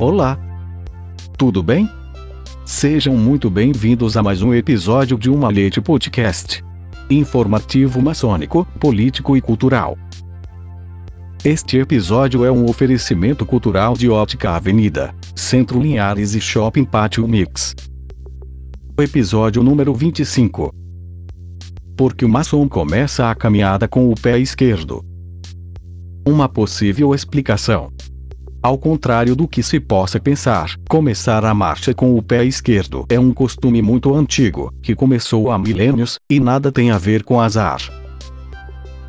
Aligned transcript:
Olá! 0.00 0.38
Tudo 1.36 1.62
bem? 1.62 1.86
Sejam 2.64 3.14
muito 3.18 3.50
bem-vindos 3.50 4.16
a 4.16 4.22
mais 4.22 4.40
um 4.40 4.54
episódio 4.54 5.18
de 5.18 5.28
Uma 5.28 5.50
Leite 5.50 5.78
Podcast. 5.78 6.64
Informativo 7.10 8.00
maçônico, 8.00 8.66
político 8.80 9.36
e 9.36 9.42
cultural. 9.42 9.98
Este 11.44 11.76
episódio 11.76 12.46
é 12.46 12.50
um 12.50 12.64
oferecimento 12.64 13.44
cultural 13.44 13.92
de 13.92 14.08
Óptica 14.08 14.52
Avenida, 14.52 15.14
Centro 15.36 15.78
Linhares 15.78 16.34
e 16.34 16.40
Shopping 16.40 16.86
Pátio 16.86 17.28
Mix. 17.28 17.74
Episódio 18.98 19.62
número 19.62 19.92
25. 19.92 20.74
Porque 21.94 22.24
o 22.24 22.28
maçom 22.28 22.66
começa 22.66 23.30
a 23.30 23.34
caminhada 23.34 23.86
com 23.86 24.10
o 24.10 24.14
pé 24.14 24.38
esquerdo. 24.38 25.04
Uma 26.26 26.48
possível 26.48 27.14
explicação. 27.14 27.92
Ao 28.62 28.76
contrário 28.76 29.34
do 29.34 29.48
que 29.48 29.62
se 29.62 29.80
possa 29.80 30.20
pensar, 30.20 30.76
começar 30.86 31.46
a 31.46 31.54
marcha 31.54 31.94
com 31.94 32.14
o 32.14 32.22
pé 32.22 32.44
esquerdo 32.44 33.06
é 33.08 33.18
um 33.18 33.32
costume 33.32 33.80
muito 33.80 34.14
antigo, 34.14 34.70
que 34.82 34.94
começou 34.94 35.50
há 35.50 35.58
milênios, 35.58 36.18
e 36.28 36.38
nada 36.38 36.70
tem 36.70 36.90
a 36.90 36.98
ver 36.98 37.24
com 37.24 37.40
azar. 37.40 37.80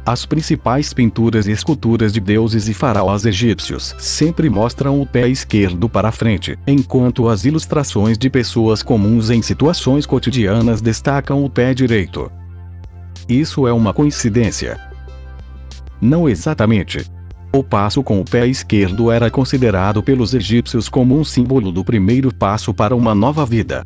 As 0.06 0.26
principais 0.26 0.94
pinturas 0.94 1.48
e 1.48 1.52
esculturas 1.52 2.14
de 2.14 2.22
deuses 2.22 2.70
e 2.70 2.74
faraós 2.74 3.26
egípcios 3.26 3.94
sempre 4.00 4.50
mostram 4.50 5.02
o 5.02 5.06
pé 5.06 5.28
esquerdo 5.28 5.90
para 5.90 6.14
frente, 6.14 6.58
enquanto 6.66 7.28
as 7.28 7.44
ilustrações 7.44 8.18
de 8.18 8.30
pessoas 8.30 8.82
comuns 8.82 9.30
em 9.30 9.42
situações 9.42 10.06
cotidianas 10.06 10.80
destacam 10.82 11.44
o 11.44 11.50
pé 11.50 11.74
direito. 11.74 12.32
Isso 13.28 13.68
é 13.68 13.74
uma 13.74 13.94
coincidência? 13.94 14.80
Não 16.00 16.30
exatamente. 16.30 17.06
O 17.54 17.62
passo 17.62 18.02
com 18.02 18.22
o 18.22 18.24
pé 18.24 18.48
esquerdo 18.48 19.12
era 19.12 19.30
considerado 19.30 20.02
pelos 20.02 20.34
egípcios 20.34 20.88
como 20.88 21.20
um 21.20 21.24
símbolo 21.24 21.70
do 21.70 21.84
primeiro 21.84 22.34
passo 22.34 22.74
para 22.74 22.96
uma 22.96 23.14
nova 23.14 23.46
vida. 23.46 23.86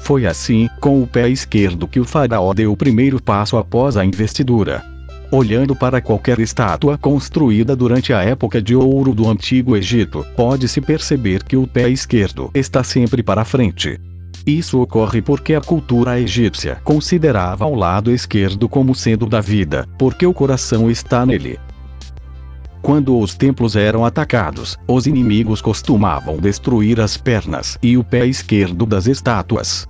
Foi 0.00 0.26
assim, 0.26 0.68
com 0.80 1.02
o 1.02 1.06
pé 1.06 1.26
esquerdo, 1.30 1.88
que 1.88 1.98
o 1.98 2.04
faraó 2.04 2.52
deu 2.52 2.70
o 2.70 2.76
primeiro 2.76 3.20
passo 3.20 3.56
após 3.56 3.96
a 3.96 4.04
investidura. 4.04 4.84
Olhando 5.32 5.74
para 5.74 6.00
qualquer 6.02 6.38
estátua 6.40 6.98
construída 6.98 7.74
durante 7.74 8.12
a 8.12 8.22
época 8.22 8.60
de 8.60 8.76
ouro 8.76 9.14
do 9.14 9.28
Antigo 9.28 9.74
Egito, 9.74 10.24
pode-se 10.36 10.82
perceber 10.82 11.42
que 11.42 11.56
o 11.56 11.66
pé 11.66 11.88
esquerdo 11.88 12.50
está 12.54 12.84
sempre 12.84 13.22
para 13.22 13.46
frente. 13.46 13.98
Isso 14.46 14.80
ocorre 14.80 15.22
porque 15.22 15.54
a 15.54 15.60
cultura 15.60 16.20
egípcia 16.20 16.78
considerava 16.84 17.64
o 17.64 17.74
lado 17.74 18.12
esquerdo 18.12 18.68
como 18.68 18.94
sendo 18.94 19.26
da 19.26 19.40
vida, 19.40 19.88
porque 19.98 20.24
o 20.26 20.34
coração 20.34 20.88
está 20.90 21.24
nele. 21.24 21.58
Quando 22.82 23.18
os 23.18 23.34
templos 23.34 23.74
eram 23.74 24.04
atacados, 24.04 24.76
os 24.86 25.06
inimigos 25.06 25.60
costumavam 25.60 26.36
destruir 26.36 27.00
as 27.00 27.16
pernas 27.16 27.78
e 27.82 27.96
o 27.96 28.04
pé 28.04 28.26
esquerdo 28.26 28.86
das 28.86 29.06
estátuas. 29.06 29.86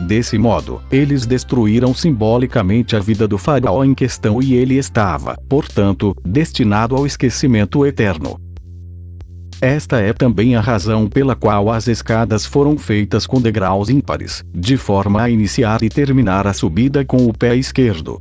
Desse 0.00 0.38
modo, 0.38 0.80
eles 0.90 1.26
destruíram 1.26 1.94
simbolicamente 1.94 2.96
a 2.96 3.00
vida 3.00 3.28
do 3.28 3.36
faraó 3.36 3.84
em 3.84 3.94
questão 3.94 4.42
e 4.42 4.54
ele 4.54 4.76
estava, 4.76 5.36
portanto, 5.48 6.16
destinado 6.24 6.96
ao 6.96 7.06
esquecimento 7.06 7.84
eterno. 7.84 8.40
Esta 9.60 10.00
é 10.00 10.14
também 10.14 10.56
a 10.56 10.60
razão 10.60 11.06
pela 11.06 11.36
qual 11.36 11.70
as 11.70 11.86
escadas 11.86 12.46
foram 12.46 12.78
feitas 12.78 13.26
com 13.26 13.42
degraus 13.42 13.90
ímpares, 13.90 14.42
de 14.54 14.78
forma 14.78 15.20
a 15.20 15.28
iniciar 15.28 15.82
e 15.82 15.90
terminar 15.90 16.46
a 16.46 16.54
subida 16.54 17.04
com 17.04 17.26
o 17.26 17.32
pé 17.32 17.54
esquerdo. 17.54 18.18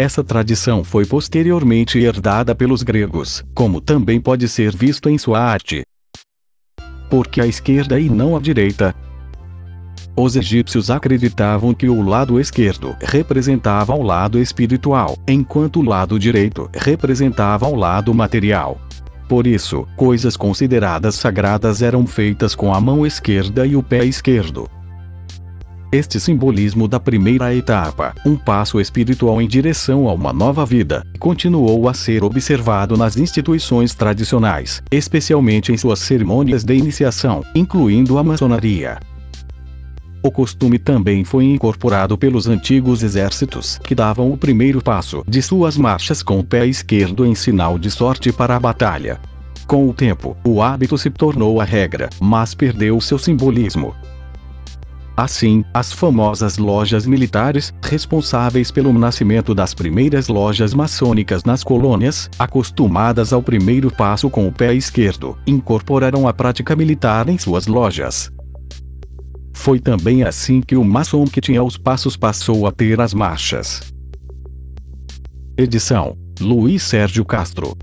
Essa 0.00 0.24
tradição 0.24 0.82
foi 0.82 1.04
posteriormente 1.04 1.98
herdada 1.98 2.54
pelos 2.54 2.82
gregos, 2.82 3.44
como 3.54 3.82
também 3.82 4.18
pode 4.18 4.48
ser 4.48 4.74
visto 4.74 5.10
em 5.10 5.18
sua 5.18 5.38
arte. 5.38 5.84
Porque 7.10 7.38
a 7.38 7.46
esquerda 7.46 8.00
e 8.00 8.08
não 8.08 8.34
a 8.34 8.40
direita? 8.40 8.94
Os 10.16 10.36
egípcios 10.36 10.90
acreditavam 10.90 11.74
que 11.74 11.86
o 11.86 12.00
lado 12.00 12.40
esquerdo 12.40 12.96
representava 12.98 13.94
o 13.94 14.02
lado 14.02 14.38
espiritual, 14.38 15.18
enquanto 15.28 15.80
o 15.80 15.84
lado 15.84 16.18
direito 16.18 16.70
representava 16.74 17.68
o 17.68 17.74
lado 17.74 18.14
material. 18.14 18.80
Por 19.28 19.46
isso, 19.46 19.86
coisas 19.98 20.34
consideradas 20.34 21.16
sagradas 21.16 21.82
eram 21.82 22.06
feitas 22.06 22.54
com 22.54 22.72
a 22.72 22.80
mão 22.80 23.04
esquerda 23.04 23.66
e 23.66 23.76
o 23.76 23.82
pé 23.82 24.02
esquerdo. 24.06 24.66
Este 25.92 26.20
simbolismo 26.20 26.86
da 26.86 27.00
primeira 27.00 27.52
etapa, 27.52 28.14
um 28.24 28.36
passo 28.36 28.80
espiritual 28.80 29.42
em 29.42 29.48
direção 29.48 30.08
a 30.08 30.14
uma 30.14 30.32
nova 30.32 30.64
vida, 30.64 31.04
continuou 31.18 31.88
a 31.88 31.94
ser 31.94 32.22
observado 32.22 32.96
nas 32.96 33.16
instituições 33.16 33.92
tradicionais, 33.92 34.80
especialmente 34.88 35.72
em 35.72 35.76
suas 35.76 35.98
cerimônias 35.98 36.62
de 36.62 36.76
iniciação, 36.76 37.42
incluindo 37.56 38.18
a 38.18 38.22
maçonaria. 38.22 39.00
O 40.22 40.30
costume 40.30 40.78
também 40.78 41.24
foi 41.24 41.46
incorporado 41.46 42.16
pelos 42.16 42.46
antigos 42.46 43.02
exércitos, 43.02 43.80
que 43.82 43.94
davam 43.94 44.30
o 44.30 44.36
primeiro 44.36 44.80
passo 44.80 45.24
de 45.26 45.42
suas 45.42 45.76
marchas 45.76 46.22
com 46.22 46.38
o 46.38 46.44
pé 46.44 46.66
esquerdo 46.66 47.26
em 47.26 47.34
sinal 47.34 47.76
de 47.80 47.90
sorte 47.90 48.30
para 48.30 48.54
a 48.54 48.60
batalha. 48.60 49.18
Com 49.66 49.88
o 49.88 49.92
tempo, 49.92 50.36
o 50.46 50.62
hábito 50.62 50.96
se 50.96 51.10
tornou 51.10 51.60
a 51.60 51.64
regra, 51.64 52.08
mas 52.20 52.54
perdeu 52.54 53.00
seu 53.00 53.18
simbolismo. 53.18 53.92
Assim, 55.20 55.62
as 55.74 55.92
famosas 55.92 56.56
lojas 56.56 57.04
militares, 57.04 57.74
responsáveis 57.82 58.70
pelo 58.70 58.90
nascimento 58.90 59.54
das 59.54 59.74
primeiras 59.74 60.28
lojas 60.28 60.72
maçônicas 60.72 61.44
nas 61.44 61.62
colônias, 61.62 62.30
acostumadas 62.38 63.30
ao 63.30 63.42
primeiro 63.42 63.90
passo 63.90 64.30
com 64.30 64.48
o 64.48 64.52
pé 64.52 64.72
esquerdo, 64.72 65.36
incorporaram 65.46 66.26
a 66.26 66.32
prática 66.32 66.74
militar 66.74 67.28
em 67.28 67.36
suas 67.36 67.66
lojas. 67.66 68.32
Foi 69.52 69.78
também 69.78 70.22
assim 70.22 70.62
que 70.62 70.74
o 70.74 70.82
maçom 70.82 71.26
que 71.26 71.42
tinha 71.42 71.62
os 71.62 71.76
passos 71.76 72.16
passou 72.16 72.66
a 72.66 72.72
ter 72.72 72.98
as 72.98 73.12
marchas. 73.12 73.92
Edição: 75.54 76.16
Luiz 76.40 76.82
Sérgio 76.82 77.26
Castro 77.26 77.76